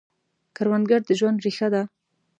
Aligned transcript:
کروندګر 0.55 1.01
د 1.07 1.11
ژوند 1.19 1.37
ریښه 1.45 1.67
ده 1.73 1.81